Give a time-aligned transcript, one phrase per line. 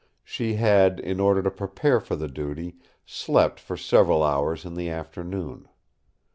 [0.23, 4.89] She had, in order to prepare for the duty, slept for several hours in the
[4.89, 5.69] afternoon.